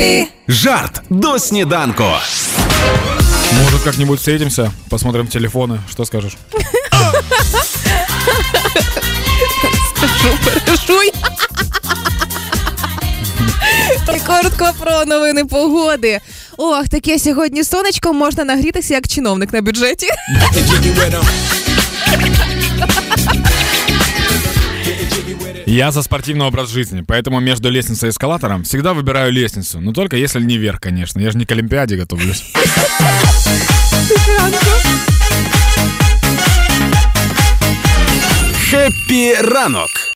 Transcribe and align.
Хеппі. 0.00 0.26
Жарт 0.48 1.02
до 1.10 1.38
сніданку. 1.38 2.04
Может, 3.62 3.82
как-нибудь 3.84 4.18
встретимся, 4.18 4.72
посмотрим 4.88 5.26
телефоны. 5.26 5.78
Что 5.90 6.04
скажешь? 6.04 6.36
Перешуй. 10.44 11.12
І 14.16 14.20
коротко 14.20 14.72
про 14.78 15.04
новини 15.04 15.44
погоди. 15.44 16.20
Ох, 16.56 16.88
таке 16.88 17.18
сьогодні 17.18 17.64
сонечко 17.64 18.12
можна 18.12 18.44
нагрітися 18.44 18.94
як 18.94 19.08
чиновник 19.08 19.52
на 19.52 19.60
бюджеті. 19.62 20.06
Я 25.65 25.91
за 25.91 26.01
спортивный 26.03 26.45
образ 26.45 26.69
жизни, 26.69 27.03
поэтому 27.05 27.39
между 27.39 27.69
лестницей 27.69 28.09
и 28.09 28.11
эскалатором 28.11 28.63
всегда 28.63 28.93
выбираю 28.93 29.31
лестницу. 29.31 29.79
Но 29.79 29.93
только 29.93 30.17
если 30.17 30.41
не 30.41 30.57
вверх, 30.57 30.79
конечно. 30.79 31.19
Я 31.19 31.31
же 31.31 31.37
не 31.37 31.45
к 31.45 31.51
Олимпиаде 31.51 31.97
готовлюсь. 31.97 32.43
Хеппі 38.71 39.33
ранок 39.33 40.00